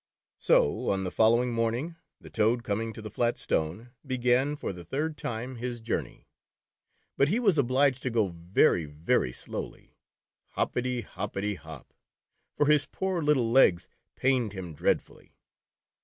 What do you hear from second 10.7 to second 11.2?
i ty,